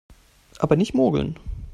[0.57, 1.37] Aber nicht mogeln!